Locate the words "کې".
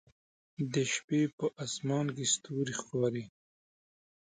2.15-2.25